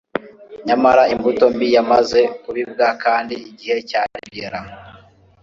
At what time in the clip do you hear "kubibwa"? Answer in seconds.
2.41-2.87